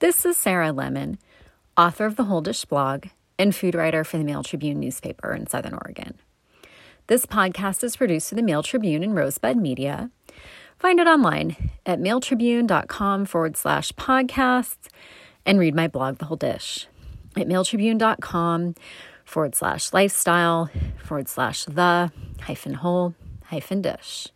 This 0.00 0.24
is 0.24 0.36
Sarah 0.36 0.70
Lemon, 0.70 1.18
author 1.76 2.06
of 2.06 2.14
the 2.14 2.26
Whole 2.26 2.40
Dish 2.40 2.64
blog 2.64 3.06
and 3.36 3.52
food 3.52 3.74
writer 3.74 4.04
for 4.04 4.16
the 4.16 4.22
Mail 4.22 4.44
Tribune 4.44 4.78
newspaper 4.78 5.34
in 5.34 5.48
Southern 5.48 5.74
Oregon. 5.74 6.14
This 7.08 7.26
podcast 7.26 7.82
is 7.82 7.96
produced 7.96 8.28
for 8.28 8.36
the 8.36 8.42
Mail 8.42 8.62
Tribune 8.62 9.02
and 9.02 9.16
Rosebud 9.16 9.56
Media. 9.56 10.12
Find 10.78 11.00
it 11.00 11.08
online 11.08 11.72
at 11.84 11.98
mailtribune.com 11.98 13.24
forward 13.24 13.56
slash 13.56 13.90
podcasts 13.94 14.86
and 15.44 15.58
read 15.58 15.74
my 15.74 15.88
blog, 15.88 16.18
The 16.18 16.26
Whole 16.26 16.36
Dish, 16.36 16.86
at 17.36 17.48
mailtribune.com 17.48 18.76
forward 19.24 19.56
slash 19.56 19.92
lifestyle 19.92 20.70
forward 21.04 21.28
slash 21.28 21.64
the 21.64 22.12
hyphen 22.42 22.74
whole 22.74 23.16
hyphen 23.46 23.82
dish. 23.82 24.28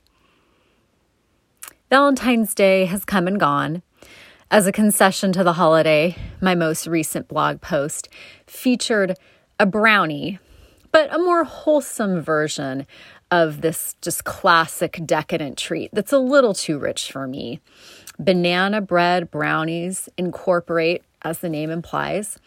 Valentine's 1.88 2.52
Day 2.52 2.86
has 2.86 3.04
come 3.04 3.28
and 3.28 3.38
gone. 3.38 3.82
As 4.52 4.66
a 4.66 4.72
concession 4.72 5.32
to 5.32 5.42
the 5.42 5.54
holiday, 5.54 6.14
my 6.42 6.54
most 6.54 6.86
recent 6.86 7.26
blog 7.26 7.62
post 7.62 8.10
featured 8.46 9.16
a 9.58 9.64
brownie, 9.64 10.40
but 10.90 11.10
a 11.10 11.18
more 11.18 11.42
wholesome 11.44 12.20
version 12.20 12.86
of 13.30 13.62
this 13.62 13.96
just 14.02 14.24
classic 14.24 15.00
decadent 15.06 15.56
treat 15.56 15.88
that's 15.94 16.12
a 16.12 16.18
little 16.18 16.52
too 16.52 16.78
rich 16.78 17.10
for 17.10 17.26
me. 17.26 17.60
Banana 18.18 18.82
bread 18.82 19.30
brownies 19.30 20.10
incorporate, 20.18 21.02
as 21.22 21.38
the 21.38 21.48
name 21.48 21.70
implies, 21.70 22.38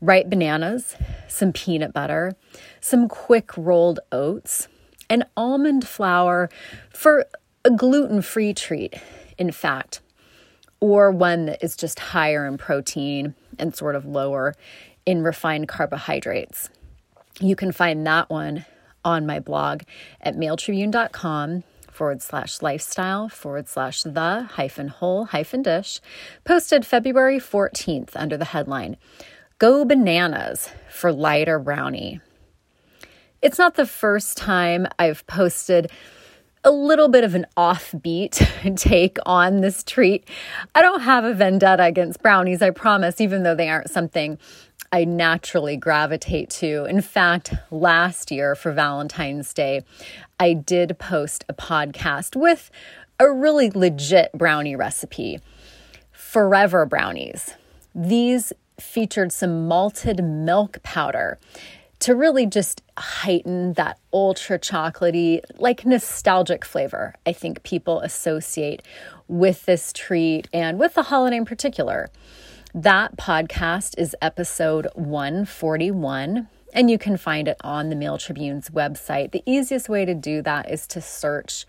ripe 0.00 0.28
bananas, 0.28 0.96
some 1.28 1.52
peanut 1.52 1.92
butter, 1.92 2.32
some 2.80 3.06
quick 3.06 3.56
rolled 3.56 4.00
oats, 4.10 4.66
and 5.08 5.24
almond 5.36 5.86
flour 5.86 6.50
for 6.92 7.26
a 7.64 7.70
gluten 7.70 8.22
free 8.22 8.52
treat, 8.52 8.96
in 9.38 9.52
fact 9.52 10.00
or 10.84 11.10
one 11.10 11.46
that 11.46 11.64
is 11.64 11.76
just 11.76 11.98
higher 11.98 12.44
in 12.44 12.58
protein 12.58 13.34
and 13.58 13.74
sort 13.74 13.96
of 13.96 14.04
lower 14.04 14.54
in 15.06 15.22
refined 15.22 15.66
carbohydrates. 15.66 16.68
You 17.40 17.56
can 17.56 17.72
find 17.72 18.06
that 18.06 18.28
one 18.28 18.66
on 19.02 19.24
my 19.24 19.40
blog 19.40 19.84
at 20.20 20.36
mailtribune.com 20.36 21.62
forward 21.90 22.20
slash 22.20 22.60
lifestyle 22.60 23.30
forward 23.30 23.66
slash 23.66 24.02
the 24.02 24.46
hyphen 24.52 24.88
whole 24.88 25.24
hyphen 25.24 25.62
dish, 25.62 26.02
posted 26.44 26.84
February 26.84 27.38
14th 27.38 28.10
under 28.14 28.36
the 28.36 28.44
headline 28.44 28.98
Go 29.58 29.86
Bananas 29.86 30.68
for 30.90 31.10
Lighter 31.10 31.58
Brownie. 31.58 32.20
It's 33.40 33.58
not 33.58 33.76
the 33.76 33.86
first 33.86 34.36
time 34.36 34.86
I've 34.98 35.26
posted 35.26 35.90
a 36.64 36.70
little 36.70 37.08
bit 37.08 37.24
of 37.24 37.34
an 37.34 37.46
offbeat 37.56 38.76
take 38.76 39.18
on 39.26 39.60
this 39.60 39.84
treat. 39.84 40.26
I 40.74 40.82
don't 40.82 41.02
have 41.02 41.24
a 41.24 41.34
vendetta 41.34 41.84
against 41.84 42.22
brownies, 42.22 42.62
I 42.62 42.70
promise, 42.70 43.20
even 43.20 43.42
though 43.42 43.54
they 43.54 43.68
aren't 43.68 43.90
something 43.90 44.38
I 44.90 45.04
naturally 45.04 45.76
gravitate 45.76 46.50
to. 46.50 46.84
In 46.86 47.00
fact, 47.00 47.52
last 47.70 48.30
year 48.30 48.54
for 48.54 48.72
Valentine's 48.72 49.52
Day, 49.52 49.82
I 50.40 50.54
did 50.54 50.98
post 50.98 51.44
a 51.48 51.54
podcast 51.54 52.36
with 52.36 52.70
a 53.18 53.30
really 53.30 53.70
legit 53.70 54.32
brownie 54.32 54.76
recipe 54.76 55.40
Forever 56.12 56.86
Brownies. 56.86 57.54
These 57.94 58.52
featured 58.80 59.32
some 59.32 59.68
malted 59.68 60.24
milk 60.24 60.82
powder 60.82 61.38
to 62.04 62.14
really 62.14 62.44
just 62.44 62.82
heighten 62.98 63.72
that 63.72 63.98
ultra 64.12 64.58
chocolatey, 64.58 65.40
like 65.56 65.86
nostalgic 65.86 66.62
flavor 66.62 67.14
I 67.24 67.32
think 67.32 67.62
people 67.62 68.00
associate 68.00 68.82
with 69.26 69.64
this 69.64 69.90
treat 69.90 70.46
and 70.52 70.78
with 70.78 70.92
the 70.92 71.04
holiday 71.04 71.38
in 71.38 71.46
particular. 71.46 72.10
That 72.74 73.16
podcast 73.16 73.94
is 73.96 74.14
episode 74.20 74.86
141, 74.92 76.46
and 76.74 76.90
you 76.90 76.98
can 76.98 77.16
find 77.16 77.48
it 77.48 77.56
on 77.62 77.88
the 77.88 77.96
Mail 77.96 78.18
Tribune's 78.18 78.68
website. 78.68 79.30
The 79.30 79.42
easiest 79.46 79.88
way 79.88 80.04
to 80.04 80.14
do 80.14 80.42
that 80.42 80.70
is 80.70 80.86
to 80.88 81.00
search 81.00 81.64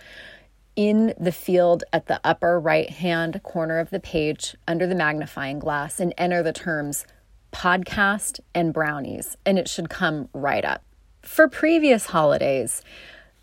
in 0.75 1.13
the 1.17 1.31
field 1.31 1.85
at 1.93 2.07
the 2.07 2.19
upper 2.25 2.59
right 2.59 2.89
hand 2.89 3.41
corner 3.41 3.79
of 3.79 3.89
the 3.89 4.01
page 4.01 4.57
under 4.67 4.85
the 4.85 4.95
magnifying 4.95 5.59
glass 5.59 6.01
and 6.01 6.13
enter 6.17 6.43
the 6.43 6.51
terms 6.51 7.05
podcast 7.55 8.41
and 8.53 8.73
brownies, 8.73 9.37
and 9.45 9.57
it 9.57 9.69
should 9.69 9.89
come 9.89 10.27
right 10.33 10.65
up. 10.65 10.83
For 11.21 11.47
previous 11.47 12.07
holidays, 12.07 12.81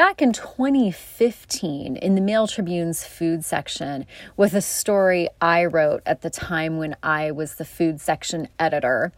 back 0.00 0.22
in 0.22 0.32
2015 0.32 1.94
in 1.94 2.14
the 2.14 2.22
Mail 2.22 2.46
Tribune's 2.46 3.04
food 3.04 3.44
section 3.44 4.06
with 4.34 4.54
a 4.54 4.62
story 4.62 5.28
I 5.42 5.66
wrote 5.66 6.02
at 6.06 6.22
the 6.22 6.30
time 6.30 6.78
when 6.78 6.96
I 7.02 7.32
was 7.32 7.56
the 7.56 7.66
food 7.66 8.00
section 8.00 8.48
editor. 8.58 9.12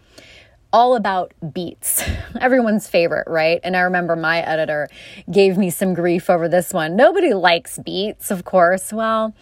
All 0.73 0.97
about 0.97 1.35
beets, 1.53 2.03
everyone's 2.41 2.89
favorite, 2.89 3.29
right? 3.29 3.61
And 3.63 3.77
I 3.77 3.83
remember 3.83 4.17
my 4.17 4.41
editor 4.41 4.89
gave 5.31 5.57
me 5.57 5.71
some 5.71 5.95
grief 5.95 6.29
over 6.29 6.49
this 6.49 6.73
one. 6.73 6.97
Nobody 6.97 7.33
likes 7.33 7.79
beets, 7.79 8.33
of 8.33 8.45
course. 8.45 8.93
Well, 8.93 9.37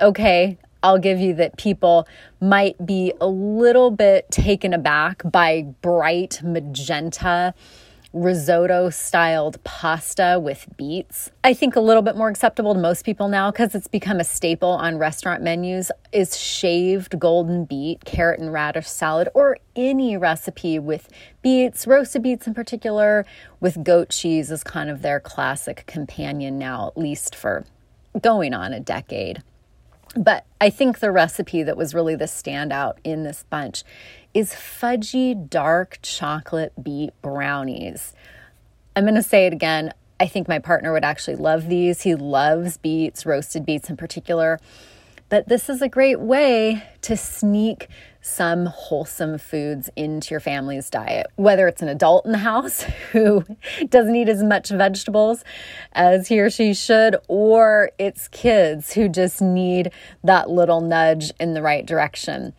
okay, 0.00 0.56
I'll 0.82 0.98
give 0.98 1.20
you 1.20 1.34
that 1.34 1.58
people 1.58 2.08
might 2.40 2.86
be 2.86 3.12
a 3.20 3.26
little 3.26 3.90
bit 3.90 4.30
taken 4.30 4.72
aback 4.72 5.20
by 5.22 5.66
bright 5.82 6.40
magenta 6.42 7.52
risotto 8.12 8.88
styled 8.88 9.62
pasta 9.64 10.40
with 10.42 10.66
beets. 10.76 11.30
I 11.44 11.52
think 11.52 11.76
a 11.76 11.80
little 11.80 12.02
bit 12.02 12.16
more 12.16 12.28
acceptable 12.28 12.72
to 12.72 12.80
most 12.80 13.04
people 13.04 13.28
now 13.28 13.50
because 13.50 13.74
it's 13.74 13.86
become 13.86 14.18
a 14.18 14.24
staple 14.24 14.70
on 14.70 14.98
restaurant 14.98 15.42
menus 15.42 15.90
is 16.12 16.38
shaved 16.38 17.18
golden 17.18 17.64
beet, 17.66 18.04
carrot 18.04 18.40
and 18.40 18.52
radish 18.52 18.88
salad 18.88 19.28
or 19.34 19.58
any 19.76 20.16
recipe 20.16 20.78
with 20.78 21.08
beets, 21.42 21.86
roasted 21.86 22.22
beets 22.22 22.46
in 22.46 22.54
particular, 22.54 23.26
with 23.60 23.84
goat 23.84 24.08
cheese 24.08 24.50
is 24.50 24.64
kind 24.64 24.88
of 24.88 25.02
their 25.02 25.20
classic 25.20 25.84
companion 25.86 26.58
now, 26.58 26.88
at 26.88 26.96
least 26.96 27.34
for 27.34 27.64
going 28.20 28.54
on 28.54 28.72
a 28.72 28.80
decade. 28.80 29.42
But 30.16 30.46
I 30.60 30.70
think 30.70 30.98
the 30.98 31.12
recipe 31.12 31.62
that 31.62 31.76
was 31.76 31.94
really 31.94 32.14
the 32.14 32.24
standout 32.24 32.96
in 33.04 33.24
this 33.24 33.44
bunch 33.50 33.84
is 34.34 34.52
fudgy 34.52 35.48
dark 35.48 35.98
chocolate 36.02 36.72
beet 36.82 37.10
brownies. 37.22 38.14
I'm 38.96 39.04
going 39.04 39.14
to 39.14 39.22
say 39.22 39.46
it 39.46 39.52
again. 39.52 39.92
I 40.20 40.26
think 40.26 40.48
my 40.48 40.58
partner 40.58 40.92
would 40.92 41.04
actually 41.04 41.36
love 41.36 41.68
these. 41.68 42.02
He 42.02 42.14
loves 42.14 42.76
beets, 42.76 43.24
roasted 43.24 43.64
beets 43.64 43.88
in 43.88 43.96
particular. 43.96 44.58
But 45.28 45.48
this 45.48 45.68
is 45.68 45.82
a 45.82 45.88
great 45.88 46.20
way 46.20 46.82
to 47.02 47.16
sneak 47.16 47.88
some 48.22 48.66
wholesome 48.66 49.38
foods 49.38 49.90
into 49.94 50.32
your 50.32 50.40
family's 50.40 50.88
diet, 50.90 51.26
whether 51.36 51.68
it's 51.68 51.82
an 51.82 51.88
adult 51.88 52.24
in 52.24 52.32
the 52.32 52.38
house 52.38 52.82
who 53.12 53.44
doesn't 53.88 54.16
eat 54.16 54.28
as 54.28 54.42
much 54.42 54.70
vegetables 54.70 55.44
as 55.92 56.28
he 56.28 56.40
or 56.40 56.50
she 56.50 56.72
should, 56.72 57.16
or 57.28 57.90
it's 57.98 58.28
kids 58.28 58.94
who 58.94 59.08
just 59.08 59.42
need 59.42 59.92
that 60.24 60.50
little 60.50 60.80
nudge 60.80 61.30
in 61.38 61.54
the 61.54 61.62
right 61.62 61.84
direction. 61.84 62.54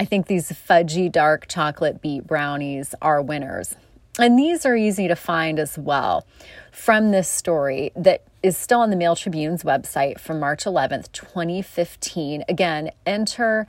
I 0.00 0.04
think 0.04 0.26
these 0.26 0.50
fudgy 0.50 1.10
dark 1.10 1.48
chocolate 1.48 2.00
beet 2.00 2.26
brownies 2.26 2.94
are 3.02 3.20
winners. 3.22 3.74
And 4.18 4.38
these 4.38 4.66
are 4.66 4.74
easy 4.74 5.06
to 5.06 5.14
find 5.14 5.58
as 5.58 5.78
well 5.78 6.26
from 6.72 7.12
this 7.12 7.28
story 7.28 7.92
that 7.94 8.24
is 8.42 8.56
still 8.56 8.80
on 8.80 8.90
the 8.90 8.96
Mail 8.96 9.14
Tribune's 9.14 9.62
website 9.62 10.18
from 10.18 10.40
March 10.40 10.64
11th, 10.64 11.12
2015. 11.12 12.44
Again, 12.48 12.90
enter 13.06 13.66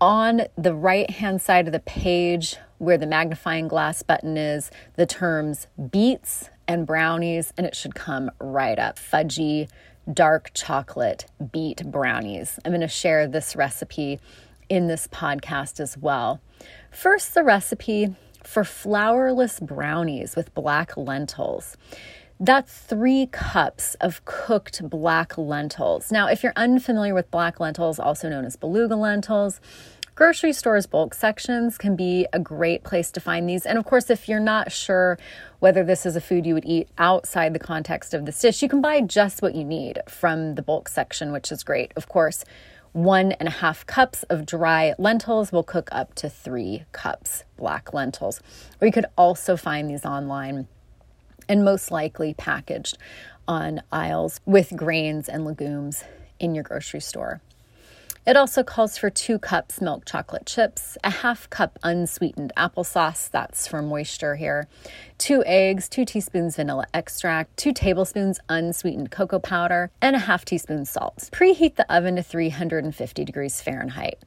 on 0.00 0.42
the 0.56 0.74
right 0.74 1.08
hand 1.10 1.40
side 1.40 1.66
of 1.66 1.72
the 1.72 1.80
page 1.80 2.56
where 2.78 2.98
the 2.98 3.06
magnifying 3.06 3.68
glass 3.68 4.02
button 4.02 4.36
is 4.36 4.70
the 4.96 5.06
terms 5.06 5.66
beets 5.90 6.48
and 6.66 6.86
brownies, 6.86 7.52
and 7.56 7.66
it 7.66 7.74
should 7.74 7.94
come 7.94 8.30
right 8.38 8.78
up. 8.78 8.98
Fudgy, 8.98 9.68
dark 10.12 10.50
chocolate 10.54 11.26
beet 11.52 11.90
brownies. 11.90 12.58
I'm 12.64 12.70
going 12.70 12.80
to 12.80 12.88
share 12.88 13.26
this 13.26 13.56
recipe 13.56 14.20
in 14.68 14.86
this 14.86 15.06
podcast 15.08 15.80
as 15.80 15.98
well. 15.98 16.40
First, 16.90 17.34
the 17.34 17.42
recipe 17.42 18.14
for 18.44 18.62
flourless 18.62 19.60
brownies 19.60 20.36
with 20.36 20.54
black 20.54 20.96
lentils. 20.96 21.76
That's 22.38 22.74
three 22.74 23.26
cups 23.26 23.96
of 24.00 24.24
cooked 24.24 24.88
black 24.88 25.36
lentils. 25.36 26.10
Now, 26.10 26.26
if 26.28 26.42
you're 26.42 26.54
unfamiliar 26.56 27.12
with 27.12 27.30
black 27.30 27.60
lentils, 27.60 27.98
also 27.98 28.30
known 28.30 28.46
as 28.46 28.56
beluga 28.56 28.96
lentils, 28.96 29.60
grocery 30.14 30.54
stores' 30.54 30.86
bulk 30.86 31.12
sections 31.12 31.76
can 31.76 31.96
be 31.96 32.26
a 32.32 32.38
great 32.38 32.82
place 32.82 33.10
to 33.10 33.20
find 33.20 33.46
these. 33.46 33.66
And 33.66 33.76
of 33.76 33.84
course, 33.84 34.08
if 34.08 34.26
you're 34.26 34.40
not 34.40 34.72
sure 34.72 35.18
whether 35.58 35.84
this 35.84 36.06
is 36.06 36.16
a 36.16 36.20
food 36.20 36.46
you 36.46 36.54
would 36.54 36.64
eat 36.64 36.88
outside 36.96 37.52
the 37.52 37.58
context 37.58 38.14
of 38.14 38.24
this 38.24 38.40
dish, 38.40 38.62
you 38.62 38.70
can 38.70 38.80
buy 38.80 39.02
just 39.02 39.42
what 39.42 39.54
you 39.54 39.64
need 39.64 39.98
from 40.08 40.54
the 40.54 40.62
bulk 40.62 40.88
section, 40.88 41.32
which 41.32 41.52
is 41.52 41.62
great. 41.62 41.92
Of 41.94 42.08
course, 42.08 42.44
one 42.92 43.32
and 43.32 43.48
a 43.48 43.52
half 43.52 43.86
cups 43.86 44.22
of 44.24 44.46
dry 44.46 44.94
lentils 44.98 45.52
will 45.52 45.62
cook 45.62 45.88
up 45.92 46.14
to 46.14 46.28
three 46.28 46.84
cups 46.92 47.44
black 47.56 47.92
lentils. 47.92 48.40
Or 48.80 48.86
you 48.86 48.92
could 48.92 49.06
also 49.16 49.56
find 49.56 49.88
these 49.88 50.04
online 50.04 50.66
and 51.48 51.64
most 51.64 51.90
likely 51.90 52.34
packaged 52.34 52.98
on 53.46 53.82
aisles 53.92 54.40
with 54.46 54.76
grains 54.76 55.28
and 55.28 55.44
legumes 55.44 56.04
in 56.38 56.54
your 56.54 56.64
grocery 56.64 57.00
store. 57.00 57.40
It 58.26 58.36
also 58.36 58.62
calls 58.62 58.98
for 58.98 59.08
two 59.08 59.38
cups 59.38 59.80
milk 59.80 60.04
chocolate 60.04 60.44
chips, 60.44 60.98
a 61.02 61.10
half 61.10 61.48
cup 61.48 61.78
unsweetened 61.82 62.52
applesauce, 62.54 63.30
that's 63.30 63.66
for 63.66 63.80
moisture 63.80 64.36
here, 64.36 64.68
two 65.16 65.42
eggs, 65.46 65.88
two 65.88 66.04
teaspoons 66.04 66.56
vanilla 66.56 66.86
extract, 66.92 67.56
two 67.56 67.72
tablespoons 67.72 68.38
unsweetened 68.50 69.10
cocoa 69.10 69.38
powder, 69.38 69.90
and 70.02 70.16
a 70.16 70.20
half 70.20 70.44
teaspoon 70.44 70.84
salt. 70.84 71.30
Preheat 71.32 71.76
the 71.76 71.90
oven 71.92 72.16
to 72.16 72.22
350 72.22 73.24
degrees 73.24 73.62
Fahrenheit. 73.62 74.18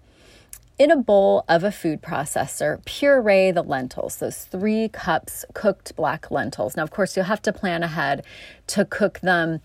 In 0.79 0.89
a 0.89 0.97
bowl 0.97 1.45
of 1.47 1.63
a 1.63 1.71
food 1.71 2.01
processor, 2.01 2.83
puree 2.85 3.51
the 3.51 3.61
lentils, 3.61 4.17
those 4.17 4.45
three 4.45 4.89
cups 4.89 5.45
cooked 5.53 5.95
black 5.95 6.31
lentils. 6.31 6.75
Now, 6.75 6.81
of 6.81 6.89
course, 6.89 7.15
you'll 7.15 7.25
have 7.25 7.43
to 7.43 7.53
plan 7.53 7.83
ahead 7.83 8.25
to 8.67 8.85
cook 8.85 9.19
them 9.19 9.61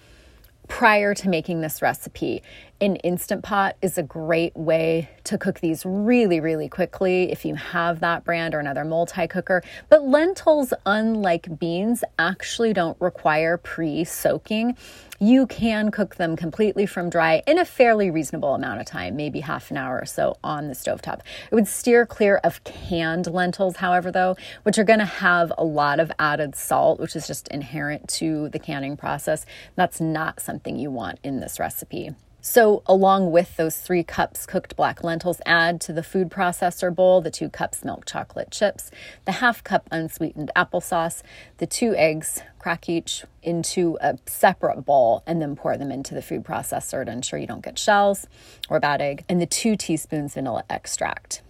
prior 0.69 1.15
to 1.15 1.29
making 1.29 1.63
this 1.63 1.83
recipe. 1.83 2.43
An 2.81 2.95
Instant 2.97 3.43
Pot 3.43 3.75
is 3.83 3.99
a 3.99 4.05
great 4.05 4.57
way 4.57 5.11
to 5.25 5.37
cook 5.37 5.59
these 5.59 5.85
really, 5.85 6.39
really 6.39 6.69
quickly 6.69 7.33
if 7.33 7.45
you 7.45 7.57
have 7.57 7.99
that 7.99 8.23
brand 8.23 8.55
or 8.55 8.61
another 8.61 8.85
multi 8.85 9.27
cooker. 9.27 9.65
But 9.89 10.05
lentils, 10.05 10.73
unlike 10.87 11.59
beans, 11.59 12.05
actually 12.21 12.73
don't 12.73 12.97
require 13.01 13.57
pre 13.57 14.05
soaking. 14.05 14.77
You 15.19 15.49
can 15.49 15.91
cook 15.91 16.15
them 16.15 16.37
completely 16.37 16.87
from 16.87 17.11
dry 17.11 17.43
in 17.49 17.59
a 17.59 17.65
fairly 17.65 18.13
reasonable 18.13 18.55
amount 18.55 18.79
of 18.79 18.87
time, 18.87 19.17
maybe 19.17 19.41
half 19.41 19.73
an 19.73 19.77
hour 19.77 19.99
or 20.01 20.07
so 20.07 20.37
on 20.45 20.69
the 20.69 20.75
stovetop. 20.75 21.23
It 21.51 21.57
would 21.57 21.67
steer 21.67 22.07
clear 22.07 22.37
of 22.45 22.63
canned 22.63 23.27
lentils, 23.27 23.79
however, 23.79 24.13
though, 24.13 24.37
which 24.63 24.79
are 24.79 24.85
going 24.85 25.01
to 25.01 25.05
have 25.05 25.53
a 25.59 25.65
lot 25.65 25.99
of 25.99 26.13
added 26.21 26.55
salt, 26.55 27.01
which 27.01 27.17
is 27.17 27.27
just 27.27 27.49
inherent 27.49 28.07
to 28.11 28.51
the 28.51 28.61
canning 28.61 28.97
process. 28.97 29.45
That's 29.75 30.01
not 30.01 30.39
something 30.39 30.79
you 30.79 30.93
want 30.93 31.19
in 31.25 31.41
this 31.41 31.59
recipe. 31.59 32.15
So, 32.51 32.83
along 32.87 33.31
with 33.31 33.59
those 33.59 33.77
three 33.77 34.03
cups 34.03 34.47
cooked 34.47 34.75
black 34.75 35.05
lentils, 35.05 35.43
add 35.45 35.83
to 35.83 35.93
the 35.93 36.03
food 36.03 36.31
processor 36.31 36.93
bowl 36.93 37.21
the 37.21 37.31
two 37.31 37.51
cups 37.51 37.85
milk 37.85 38.07
chocolate 38.07 38.51
chips, 38.51 38.91
the 39.27 39.33
half 39.33 39.63
cup 39.63 39.87
unsweetened 39.91 40.51
applesauce, 40.57 41.21
the 41.59 41.67
two 41.67 41.95
eggs, 41.95 42.41
crack 42.59 42.89
each 42.89 43.27
into 43.43 43.99
a 44.01 44.17
separate 44.25 44.87
bowl, 44.87 45.23
and 45.27 45.43
then 45.43 45.57
pour 45.57 45.77
them 45.77 45.93
into 45.93 46.15
the 46.15 46.23
food 46.23 46.43
processor 46.43 47.05
to 47.05 47.13
ensure 47.13 47.39
you 47.39 47.47
don't 47.47 47.63
get 47.63 47.79
shells 47.79 48.27
or 48.71 48.81
bad 48.81 49.03
egg, 49.03 49.27
and 49.29 49.43
the 49.43 49.47
two 49.47 49.77
teaspoons 49.77 50.33
vanilla 50.33 50.65
extract. 50.71 51.43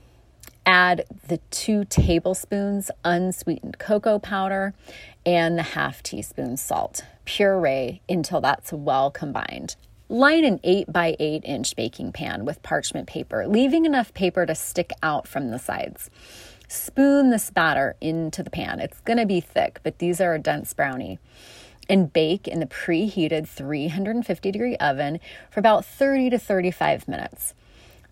Add 0.66 1.04
the 1.28 1.38
two 1.52 1.84
tablespoons 1.84 2.90
unsweetened 3.04 3.78
cocoa 3.78 4.18
powder 4.18 4.74
and 5.24 5.56
the 5.56 5.62
half 5.62 6.02
teaspoon 6.02 6.56
salt. 6.56 7.04
Puree 7.24 8.00
until 8.08 8.40
that's 8.40 8.72
well 8.72 9.12
combined. 9.12 9.76
Line 10.10 10.46
an 10.46 10.58
8 10.64 10.90
by 10.90 11.16
8 11.20 11.44
inch 11.44 11.76
baking 11.76 12.12
pan 12.12 12.46
with 12.46 12.62
parchment 12.62 13.06
paper, 13.06 13.46
leaving 13.46 13.84
enough 13.84 14.14
paper 14.14 14.46
to 14.46 14.54
stick 14.54 14.90
out 15.02 15.28
from 15.28 15.50
the 15.50 15.58
sides. 15.58 16.08
Spoon 16.66 17.28
this 17.28 17.50
batter 17.50 17.94
into 18.00 18.42
the 18.42 18.48
pan. 18.48 18.80
It's 18.80 19.00
going 19.00 19.18
to 19.18 19.26
be 19.26 19.42
thick, 19.42 19.80
but 19.82 19.98
these 19.98 20.18
are 20.18 20.32
a 20.32 20.38
dense 20.38 20.72
brownie. 20.72 21.18
And 21.90 22.10
bake 22.10 22.48
in 22.48 22.58
the 22.58 22.64
preheated 22.64 23.46
350 23.48 24.50
degree 24.50 24.76
oven 24.76 25.20
for 25.50 25.60
about 25.60 25.84
30 25.84 26.30
to 26.30 26.38
35 26.38 27.06
minutes. 27.06 27.52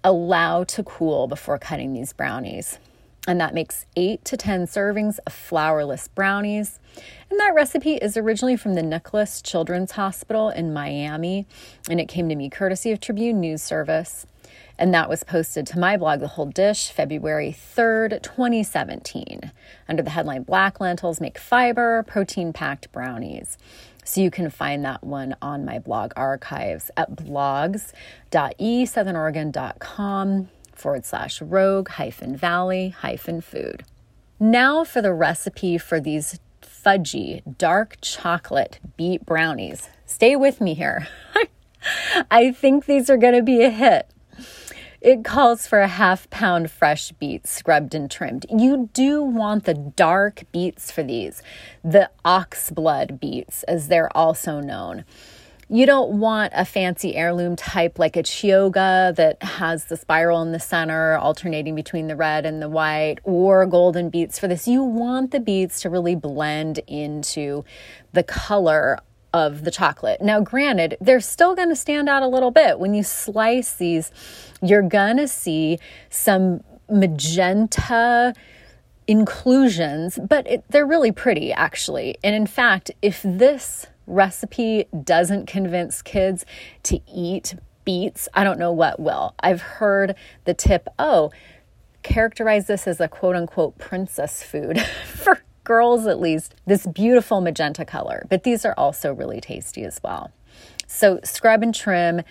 Allow 0.04 0.64
to 0.64 0.82
cool 0.82 1.26
before 1.28 1.58
cutting 1.58 1.94
these 1.94 2.12
brownies 2.12 2.78
and 3.26 3.40
that 3.40 3.54
makes 3.54 3.86
eight 3.96 4.24
to 4.24 4.36
10 4.36 4.66
servings 4.66 5.18
of 5.26 5.32
flourless 5.32 6.08
brownies. 6.14 6.78
And 7.30 7.40
that 7.40 7.54
recipe 7.54 7.94
is 7.94 8.16
originally 8.16 8.56
from 8.56 8.74
the 8.74 8.82
Nicklaus 8.82 9.42
Children's 9.42 9.92
Hospital 9.92 10.48
in 10.50 10.72
Miami, 10.72 11.46
and 11.90 12.00
it 12.00 12.08
came 12.08 12.28
to 12.28 12.36
me 12.36 12.48
courtesy 12.48 12.92
of 12.92 13.00
Tribune 13.00 13.40
News 13.40 13.62
Service. 13.62 14.26
And 14.78 14.92
that 14.92 15.08
was 15.08 15.24
posted 15.24 15.66
to 15.68 15.78
my 15.78 15.96
blog, 15.96 16.20
The 16.20 16.28
Whole 16.28 16.46
Dish, 16.46 16.90
February 16.90 17.56
3rd, 17.58 18.22
2017, 18.22 19.50
under 19.88 20.02
the 20.02 20.10
headline 20.10 20.42
Black 20.42 20.80
Lentils 20.80 21.18
Make 21.20 21.38
Fiber 21.38 22.02
Protein 22.02 22.52
Packed 22.52 22.92
Brownies. 22.92 23.56
So 24.04 24.20
you 24.20 24.30
can 24.30 24.50
find 24.50 24.84
that 24.84 25.02
one 25.02 25.34
on 25.42 25.64
my 25.64 25.78
blog 25.80 26.12
archives 26.14 26.90
at 26.96 27.16
blogs.esouthern 27.16 27.92
forward 30.78 31.04
slash 31.04 31.40
rogue 31.40 31.88
hyphen 31.90 32.36
valley 32.36 32.90
hyphen 32.90 33.40
food. 33.40 33.84
Now 34.38 34.84
for 34.84 35.00
the 35.00 35.12
recipe 35.12 35.78
for 35.78 36.00
these 36.00 36.38
fudgy 36.62 37.42
dark 37.58 37.96
chocolate 38.00 38.78
beet 38.96 39.24
brownies. 39.26 39.88
Stay 40.04 40.36
with 40.36 40.60
me 40.60 40.74
here. 40.74 41.08
I 42.30 42.52
think 42.52 42.86
these 42.86 43.10
are 43.10 43.16
going 43.16 43.34
to 43.34 43.42
be 43.42 43.62
a 43.62 43.70
hit. 43.70 44.10
It 45.00 45.24
calls 45.24 45.66
for 45.66 45.80
a 45.80 45.88
half 45.88 46.28
pound 46.30 46.70
fresh 46.70 47.12
beets 47.12 47.50
scrubbed 47.50 47.94
and 47.94 48.10
trimmed. 48.10 48.46
You 48.50 48.90
do 48.92 49.22
want 49.22 49.64
the 49.64 49.74
dark 49.74 50.44
beets 50.52 50.90
for 50.90 51.02
these, 51.02 51.42
the 51.84 52.10
oxblood 52.24 53.20
beets, 53.20 53.62
as 53.64 53.88
they're 53.88 54.14
also 54.16 54.60
known 54.60 55.04
you 55.68 55.84
don't 55.84 56.20
want 56.20 56.52
a 56.54 56.64
fancy 56.64 57.16
heirloom 57.16 57.56
type 57.56 57.98
like 57.98 58.16
a 58.16 58.22
Chioggia 58.22 59.14
that 59.16 59.42
has 59.42 59.86
the 59.86 59.96
spiral 59.96 60.40
in 60.42 60.52
the 60.52 60.60
center 60.60 61.16
alternating 61.16 61.74
between 61.74 62.06
the 62.06 62.14
red 62.14 62.46
and 62.46 62.62
the 62.62 62.68
white 62.68 63.16
or 63.24 63.66
golden 63.66 64.08
beets 64.08 64.38
for 64.38 64.46
this. 64.46 64.68
You 64.68 64.84
want 64.84 65.32
the 65.32 65.40
beets 65.40 65.80
to 65.80 65.90
really 65.90 66.14
blend 66.14 66.78
into 66.86 67.64
the 68.12 68.22
color 68.22 69.00
of 69.32 69.64
the 69.64 69.72
chocolate. 69.72 70.22
Now, 70.22 70.40
granted, 70.40 70.96
they're 71.00 71.20
still 71.20 71.56
going 71.56 71.68
to 71.68 71.76
stand 71.76 72.08
out 72.08 72.22
a 72.22 72.28
little 72.28 72.52
bit. 72.52 72.78
When 72.78 72.94
you 72.94 73.02
slice 73.02 73.74
these, 73.74 74.12
you're 74.62 74.82
going 74.82 75.16
to 75.16 75.26
see 75.26 75.78
some 76.10 76.62
magenta 76.88 78.34
inclusions, 79.08 80.18
but 80.28 80.46
it, 80.46 80.64
they're 80.68 80.86
really 80.86 81.12
pretty 81.12 81.52
actually. 81.52 82.16
And 82.22 82.36
in 82.36 82.46
fact, 82.46 82.92
if 83.02 83.20
this 83.24 83.86
recipe 84.06 84.86
doesn't 85.04 85.46
convince 85.46 86.02
kids 86.02 86.44
to 86.84 87.00
eat 87.06 87.54
beets, 87.84 88.28
I 88.34 88.44
don't 88.44 88.58
know 88.58 88.72
what 88.72 89.00
will. 89.00 89.34
I've 89.40 89.62
heard 89.62 90.14
the 90.44 90.54
tip, 90.54 90.88
oh, 90.98 91.30
characterize 92.02 92.66
this 92.66 92.86
as 92.86 93.00
a 93.00 93.08
quote 93.08 93.36
unquote 93.36 93.78
princess 93.78 94.42
food 94.42 94.80
for 95.06 95.42
girls 95.64 96.06
at 96.06 96.20
least, 96.20 96.54
this 96.66 96.86
beautiful 96.86 97.40
magenta 97.40 97.84
color. 97.84 98.26
But 98.28 98.44
these 98.44 98.64
are 98.64 98.74
also 98.76 99.12
really 99.12 99.40
tasty 99.40 99.84
as 99.84 100.00
well. 100.02 100.30
So 100.86 101.20
scrub 101.24 101.62
and 101.62 101.74
trim 101.74 102.22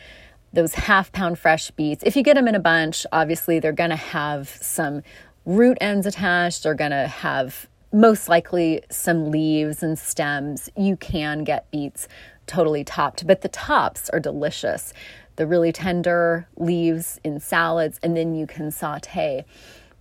those 0.53 0.73
half 0.75 1.11
pound 1.11 1.37
fresh 1.37 1.69
beets. 1.71 2.03
If 2.05 2.15
you 2.15 2.23
get 2.23 2.35
them 2.35 2.47
in 2.47 2.55
a 2.55 2.59
bunch, 2.59 3.05
obviously 3.11 3.59
they're 3.59 3.73
going 3.73 3.89
to 3.89 3.95
have 3.97 4.47
some 4.47 5.03
root 5.45 5.77
ends 5.81 6.07
attached, 6.07 6.63
they're 6.63 6.73
going 6.73 6.91
to 6.91 7.07
have 7.07 7.67
most 7.95 8.27
likely 8.27 8.81
some 8.89 9.31
leaves 9.31 9.81
and 9.81 9.97
stems. 9.97 10.69
You 10.75 10.97
can 10.97 11.45
get 11.45 11.71
beets 11.71 12.09
totally 12.45 12.83
topped, 12.83 13.25
but 13.25 13.39
the 13.39 13.47
tops 13.47 14.09
are 14.09 14.19
delicious. 14.19 14.93
The 15.37 15.47
really 15.47 15.71
tender 15.71 16.47
leaves 16.57 17.21
in 17.23 17.39
salads, 17.39 17.97
and 18.03 18.15
then 18.15 18.35
you 18.35 18.47
can 18.47 18.69
saute 18.69 19.45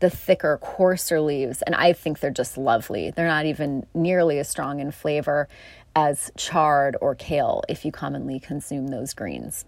the 0.01 0.11
thicker, 0.11 0.59
coarser 0.61 1.21
leaves, 1.21 1.63
and 1.63 1.75
I 1.77 1.93
think 1.93 2.19
they're 2.19 2.31
just 2.33 2.59
lovely. 2.59 3.13
They're 3.13 3.29
not 3.29 3.47
even 3.47 3.87
nearly 3.95 4.41
as 4.41 4.49
strong 4.49 4.81
in 4.81 4.91
flavor 4.91 5.49
as 5.95 6.33
chard 6.37 6.97
or 7.01 7.15
kale 7.15 7.63
if 7.69 7.85
you 7.85 7.93
commonly 7.93 8.41
consume 8.41 8.89
those 8.89 9.15
greens. 9.15 9.65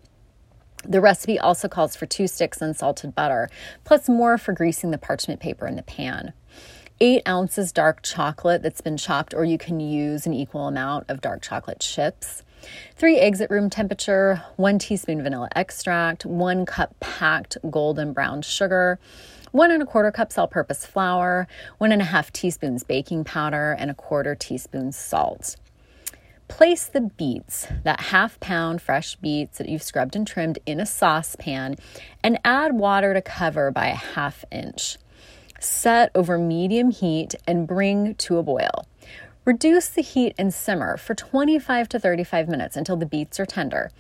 The 0.85 1.01
recipe 1.01 1.39
also 1.39 1.69
calls 1.69 1.95
for 1.95 2.07
two 2.07 2.27
sticks 2.27 2.61
unsalted 2.61 3.15
butter, 3.15 3.49
plus 3.85 4.09
more 4.09 4.37
for 4.37 4.53
greasing 4.53 4.91
the 4.91 4.99
parchment 4.99 5.41
paper 5.41 5.69
in 5.69 5.77
the 5.77 5.83
pan. 5.83 6.33
Eight 6.99 7.29
ounces 7.29 7.73
dark 7.73 8.01
chocolate 8.01 8.63
that's 8.63 8.81
been 8.81 8.97
chopped, 8.97 9.35
or 9.35 9.45
you 9.45 9.59
can 9.59 9.81
use 9.81 10.27
an 10.27 10.33
equal 10.33 10.67
amount 10.67 11.05
of 11.11 11.21
dark 11.21 11.43
chocolate 11.43 11.79
chips. 11.79 12.43
Three 12.95 13.19
eggs 13.19 13.43
at 13.43 13.51
room 13.51 13.69
temperature, 13.69 14.43
one 14.57 14.79
teaspoon 14.79 15.23
vanilla 15.23 15.51
extract, 15.55 16.25
one 16.25 16.65
cup 16.65 16.99
packed 16.99 17.59
golden 17.71 18.15
brown 18.15 18.41
sugar, 18.41 18.99
one 19.53 19.71
and 19.71 19.83
a 19.83 19.87
quarter 19.87 20.11
cups 20.11 20.39
all 20.39 20.49
purpose 20.49 20.87
flour, 20.87 21.47
one 21.77 21.93
and 21.93 22.01
a 22.01 22.07
half 22.07 22.33
teaspoons 22.33 22.83
baking 22.83 23.25
powder, 23.25 23.77
and 23.79 23.91
a 23.91 23.95
quarter 23.95 24.35
teaspoon 24.35 24.91
salt. 24.91 25.57
Place 26.49 26.87
the 26.87 27.03
beets, 27.03 27.67
that 27.85 28.01
half 28.01 28.41
pound 28.41 28.81
fresh 28.81 29.17
beets 29.17 29.59
that 29.59 29.69
you've 29.69 29.83
scrubbed 29.83 30.17
and 30.17 30.27
trimmed, 30.27 30.61
in 30.65 30.81
a 30.81 30.87
saucepan 30.87 31.77
and 32.23 32.39
add 32.43 32.73
water 32.73 33.13
to 33.13 33.21
cover 33.21 33.71
by 33.71 33.89
a 33.89 33.95
half 33.95 34.47
inch. 34.51 34.97
Set 35.61 36.11
over 36.15 36.39
medium 36.39 36.91
heat 36.91 37.35
and 37.47 37.67
bring 37.67 38.15
to 38.17 38.39
a 38.39 38.43
boil. 38.43 38.87
Reduce 39.45 39.89
the 39.89 40.03
heat 40.03 40.35
and 40.37 40.53
simmer 40.53 40.97
for 40.97 41.15
25 41.15 41.89
to 41.91 42.01
35 42.01 42.49
minutes 42.49 42.77
until 42.77 42.97
the 42.97 43.07
beets 43.07 43.39
are 43.39 43.47
tender. 43.47 43.93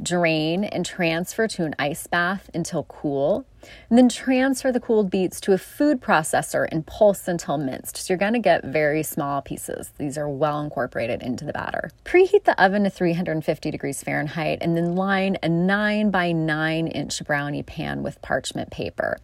Drain 0.00 0.62
and 0.62 0.86
transfer 0.86 1.48
to 1.48 1.64
an 1.64 1.74
ice 1.78 2.06
bath 2.06 2.48
until 2.54 2.84
cool. 2.84 3.44
And 3.90 3.98
then 3.98 4.08
transfer 4.08 4.70
the 4.70 4.80
cooled 4.80 5.10
beets 5.10 5.40
to 5.42 5.52
a 5.52 5.58
food 5.58 6.00
processor 6.00 6.68
and 6.70 6.86
pulse 6.86 7.26
until 7.26 7.58
minced. 7.58 7.96
So 7.96 8.12
you're 8.12 8.18
going 8.18 8.34
to 8.34 8.38
get 8.38 8.64
very 8.64 9.02
small 9.02 9.42
pieces. 9.42 9.92
These 9.98 10.16
are 10.16 10.28
well 10.28 10.60
incorporated 10.60 11.20
into 11.20 11.44
the 11.44 11.52
batter. 11.52 11.90
Preheat 12.04 12.44
the 12.44 12.58
oven 12.62 12.84
to 12.84 12.90
350 12.90 13.70
degrees 13.70 14.02
Fahrenheit 14.02 14.58
and 14.60 14.76
then 14.76 14.94
line 14.94 15.36
a 15.42 15.48
9 15.48 16.10
by 16.10 16.30
9 16.30 16.86
inch 16.86 17.24
brownie 17.24 17.64
pan 17.64 18.04
with 18.04 18.22
parchment 18.22 18.70
paper. 18.70 19.18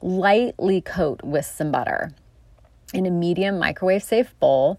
Lightly 0.00 0.80
coat 0.80 1.22
with 1.22 1.46
some 1.46 1.72
butter. 1.72 2.12
In 2.94 3.04
a 3.04 3.10
medium 3.10 3.58
microwave 3.58 4.02
safe 4.02 4.38
bowl, 4.38 4.78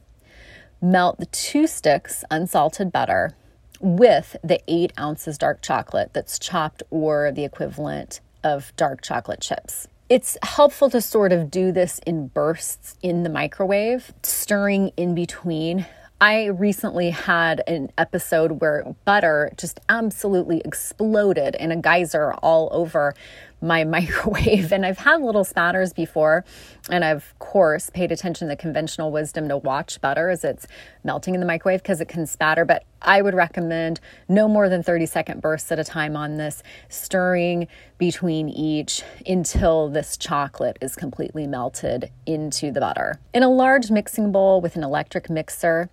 melt 0.82 1.20
the 1.20 1.26
two 1.28 1.68
sticks 1.68 2.24
unsalted 2.32 2.92
butter 2.92 3.36
with 3.80 4.36
the 4.44 4.62
eight 4.68 4.94
ounces 5.00 5.38
dark 5.38 5.62
chocolate 5.62 6.12
that's 6.14 6.40
chopped 6.40 6.84
or 6.90 7.32
the 7.32 7.46
equivalent 7.46 8.22
of 8.44 8.74
dark 8.76 9.02
chocolate 9.02 9.42
chips. 9.42 9.88
It's 10.10 10.38
helpful 10.42 10.90
to 10.90 11.02
sort 11.02 11.32
of 11.32 11.52
do 11.52 11.72
this 11.72 12.00
in 12.00 12.28
bursts 12.30 12.98
in 13.02 13.24
the 13.24 13.30
microwave, 13.30 14.12
stirring 14.24 14.92
in 14.98 15.14
between. 15.14 15.86
I 16.20 16.46
recently 16.46 17.12
had 17.12 17.62
an 17.68 17.92
episode 17.98 18.60
where 18.60 18.96
butter 19.06 19.52
just 19.56 19.80
absolutely 19.88 20.62
exploded 20.66 21.56
in 21.56 21.72
a 21.72 21.78
geyser 21.78 22.34
all 22.34 22.70
over 22.72 23.14
my 23.62 23.84
microwave. 23.84 24.72
And 24.80 24.86
I've 24.86 25.00
had 25.00 25.22
little 25.22 25.44
spatters 25.44 25.94
before. 25.94 26.46
And 26.90 27.04
I've, 27.04 27.18
of 27.18 27.40
course, 27.40 27.90
paid 27.90 28.12
attention 28.12 28.48
to 28.48 28.54
the 28.54 28.56
conventional 28.56 29.12
wisdom 29.12 29.50
to 29.50 29.58
watch 29.58 30.00
butter 30.00 30.30
as 30.30 30.44
it's 30.44 30.68
melting 31.04 31.34
in 31.34 31.40
the 31.40 31.46
microwave 31.46 31.82
because 31.82 32.00
it 32.00 32.08
can 32.08 32.26
spatter. 32.26 32.66
But 32.66 32.86
I 33.02 33.22
would 33.22 33.34
recommend 33.34 34.00
no 34.28 34.48
more 34.48 34.70
than 34.70 34.84
30 34.84 35.06
second 35.06 35.42
bursts 35.42 35.72
at 35.72 35.80
a 35.80 35.84
time 35.84 36.16
on 36.16 36.38
this, 36.38 36.64
stirring 36.88 37.68
between 37.98 38.48
each 38.48 39.04
until 39.28 39.90
this 39.90 40.16
chocolate 40.18 40.78
is 40.82 40.96
completely 40.96 41.48
melted 41.48 42.12
into 42.26 42.72
the 42.72 42.80
butter. 42.80 43.20
In 43.34 43.44
a 43.44 43.50
large 43.50 43.92
mixing 43.92 44.32
bowl 44.32 44.62
with 44.62 44.76
an 44.76 44.84
electric 44.84 45.30
mixer, 45.30 45.90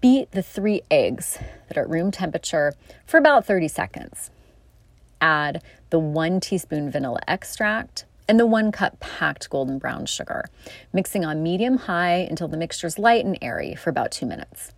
beat 0.00 0.30
the 0.32 0.42
three 0.42 0.82
eggs 0.90 1.38
that 1.68 1.76
are 1.76 1.82
at 1.82 1.90
room 1.90 2.10
temperature 2.10 2.74
for 3.04 3.18
about 3.18 3.44
30 3.44 3.68
seconds 3.68 4.30
add 5.20 5.62
the 5.90 5.98
one 5.98 6.40
teaspoon 6.40 6.90
vanilla 6.90 7.20
extract 7.28 8.04
and 8.28 8.38
the 8.38 8.46
one 8.46 8.70
cup 8.70 9.00
packed 9.00 9.50
golden 9.50 9.78
brown 9.78 10.06
sugar, 10.06 10.48
mixing 10.92 11.24
on 11.24 11.42
medium 11.42 11.76
high 11.76 12.18
until 12.30 12.46
the 12.46 12.56
mixture 12.56 12.86
is 12.86 12.98
light 12.98 13.24
and 13.24 13.36
airy 13.42 13.74
for 13.74 13.90
about 13.90 14.12
two 14.12 14.24
minutes. 14.24 14.72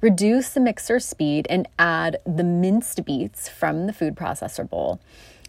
Reduce 0.00 0.50
the 0.50 0.60
mixer 0.60 0.98
speed 0.98 1.46
and 1.50 1.68
add 1.78 2.18
the 2.24 2.44
minced 2.44 3.04
beets 3.04 3.48
from 3.48 3.86
the 3.86 3.92
food 3.92 4.14
processor 4.14 4.68
bowl. 4.68 5.00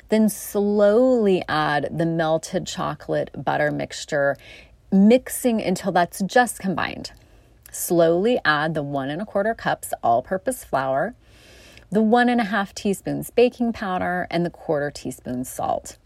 Then 0.09 0.27
slowly 0.27 1.43
add 1.47 1.89
the 1.97 2.05
melted 2.05 2.67
chocolate 2.67 3.29
butter 3.43 3.71
mixture, 3.71 4.35
mixing 4.91 5.61
until 5.61 5.91
that's 5.91 6.21
just 6.21 6.59
combined. 6.59 7.11
Slowly 7.71 8.39
add 8.43 8.73
the 8.73 8.83
one 8.83 9.09
and 9.09 9.21
a 9.21 9.25
quarter 9.25 9.53
cups 9.53 9.93
all 10.01 10.21
purpose 10.21 10.63
flour 10.63 11.13
the 11.89 12.01
one 12.01 12.29
and 12.29 12.41
a 12.41 12.45
half 12.45 12.73
teaspoons 12.73 13.29
baking 13.29 13.73
powder, 13.73 14.27
and 14.29 14.45
the 14.45 14.49
quarter 14.49 14.91
teaspoon 14.91 15.43
salt. 15.43 15.97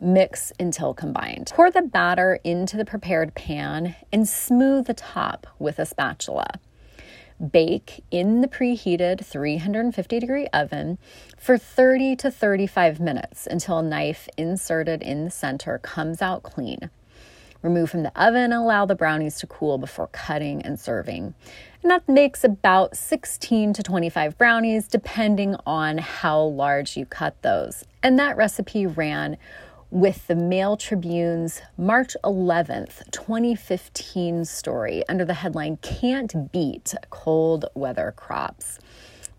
Mix 0.00 0.52
until 0.60 0.94
combined. 0.94 1.50
Pour 1.54 1.70
the 1.70 1.82
batter 1.82 2.38
into 2.44 2.76
the 2.76 2.84
prepared 2.84 3.34
pan 3.34 3.96
and 4.12 4.28
smooth 4.28 4.86
the 4.86 4.94
top 4.94 5.46
with 5.58 5.78
a 5.80 5.86
spatula. 5.86 6.60
Bake 7.52 8.04
in 8.10 8.40
the 8.40 8.48
preheated 8.48 9.24
350 9.24 10.20
degree 10.20 10.46
oven 10.48 10.98
for 11.36 11.58
30 11.58 12.16
to 12.16 12.30
35 12.30 13.00
minutes 13.00 13.46
until 13.48 13.78
a 13.78 13.82
knife 13.82 14.28
inserted 14.36 15.02
in 15.02 15.24
the 15.24 15.30
center 15.30 15.78
comes 15.78 16.22
out 16.22 16.42
clean. 16.42 16.90
Remove 17.62 17.90
from 17.90 18.04
the 18.04 18.20
oven 18.20 18.44
and 18.44 18.54
allow 18.54 18.86
the 18.86 18.94
brownies 18.94 19.38
to 19.40 19.46
cool 19.46 19.78
before 19.78 20.06
cutting 20.08 20.62
and 20.62 20.78
serving. 20.78 21.34
And 21.82 21.90
that 21.90 22.08
makes 22.08 22.44
about 22.44 22.96
16 22.96 23.72
to 23.72 23.82
25 23.82 24.38
brownies, 24.38 24.88
depending 24.88 25.56
on 25.66 25.98
how 25.98 26.40
large 26.40 26.96
you 26.96 27.04
cut 27.06 27.40
those. 27.42 27.84
And 28.02 28.18
that 28.18 28.36
recipe 28.36 28.86
ran 28.86 29.36
with 29.90 30.26
the 30.26 30.34
Mail 30.34 30.76
Tribune's 30.76 31.62
March 31.78 32.14
11th, 32.22 33.10
2015 33.10 34.44
story 34.44 35.02
under 35.08 35.24
the 35.24 35.34
headline 35.34 35.78
Can't 35.78 36.52
Beat 36.52 36.94
Cold 37.10 37.64
Weather 37.74 38.12
Crops. 38.14 38.78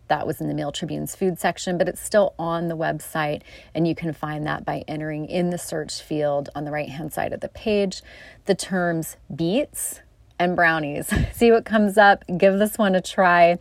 That 0.09 0.27
was 0.27 0.41
in 0.41 0.47
the 0.47 0.53
Mail 0.53 0.71
Tribune's 0.71 1.15
food 1.15 1.39
section, 1.39 1.77
but 1.77 1.87
it's 1.87 2.01
still 2.01 2.33
on 2.37 2.67
the 2.67 2.75
website, 2.75 3.41
and 3.73 3.87
you 3.87 3.95
can 3.95 4.11
find 4.11 4.45
that 4.45 4.65
by 4.65 4.83
entering 4.87 5.27
in 5.27 5.51
the 5.51 5.57
search 5.57 6.01
field 6.01 6.49
on 6.55 6.65
the 6.65 6.71
right 6.71 6.89
hand 6.89 7.13
side 7.13 7.31
of 7.31 7.39
the 7.39 7.49
page 7.49 8.01
the 8.45 8.55
terms 8.55 9.17
beets 9.33 10.01
and 10.39 10.55
brownies. 10.55 11.13
See 11.33 11.51
what 11.51 11.65
comes 11.65 11.97
up. 11.97 12.23
Give 12.37 12.57
this 12.57 12.77
one 12.77 12.95
a 12.95 13.01
try. 13.01 13.57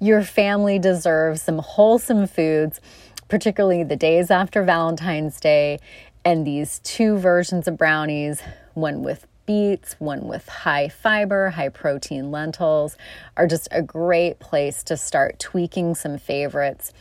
Your 0.00 0.22
family 0.22 0.78
deserves 0.78 1.42
some 1.42 1.58
wholesome 1.58 2.26
foods, 2.26 2.80
particularly 3.28 3.84
the 3.84 3.96
days 3.96 4.30
after 4.30 4.64
Valentine's 4.64 5.38
Day. 5.38 5.78
And 6.24 6.46
these 6.46 6.80
two 6.80 7.18
versions 7.18 7.68
of 7.68 7.76
brownies, 7.76 8.40
one 8.72 9.02
with 9.02 9.26
beets, 9.46 9.94
one 9.98 10.26
with 10.26 10.48
high 10.48 10.88
fiber, 10.88 11.50
high 11.50 11.68
protein 11.68 12.30
lentils, 12.30 12.96
are 13.36 13.46
just 13.46 13.68
a 13.70 13.82
great 13.82 14.38
place 14.38 14.82
to 14.84 14.96
start 14.96 15.38
tweaking 15.38 15.94
some 15.94 16.18
favorites 16.18 16.92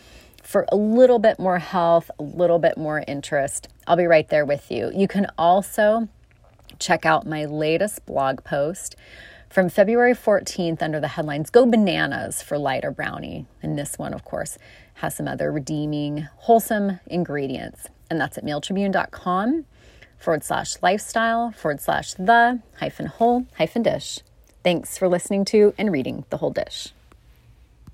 for 0.42 0.66
a 0.72 0.76
little 0.76 1.20
bit 1.20 1.40
more 1.40 1.60
health, 1.60 2.12
a 2.20 2.24
little 2.24 2.60
bit 2.60 2.78
more 2.78 3.04
interest. 3.08 3.68
I'll 3.88 3.98
be 3.98 4.06
right 4.06 4.28
there 4.30 4.46
with 4.46 4.70
you. 4.72 4.92
You 4.94 5.08
can 5.08 5.28
also 5.38 6.10
check 6.80 7.06
out 7.06 7.26
my 7.26 7.46
latest 7.46 8.06
blog 8.06 8.44
post 8.44 8.96
from 9.50 9.70
February 9.70 10.14
14th 10.14 10.82
under 10.82 11.00
the 11.00 11.10
headlines 11.10 11.50
Go 11.50 11.66
Bananas 11.66 12.42
for 12.42 12.58
Lighter 12.58 12.92
Brownie. 12.92 13.46
And 13.62 13.78
this 13.78 13.98
one, 13.98 14.14
of 14.14 14.26
course, 14.26 14.58
has 14.96 15.16
some 15.16 15.28
other 15.28 15.52
redeeming, 15.52 16.28
wholesome 16.38 17.00
ingredients. 17.08 17.88
And 18.10 18.20
that's 18.20 18.38
at 18.38 18.44
mailtribune.com 18.44 19.66
forward 20.24 20.44
slash 20.44 20.77
lifestyle 20.82 21.51
forward 21.51 21.82
slash 21.82 22.13
the 22.13 22.62
hyphen 22.77 23.08
whole 23.08 23.46
hyphen 23.58 23.84
dish. 23.84 24.20
Thanks 24.63 24.98
for 24.98 25.10
listening 25.10 25.44
to 25.46 25.74
and 25.77 25.92
reading 25.92 26.24
The 26.30 26.38
Whole 26.38 26.51
Dish. 26.51 26.94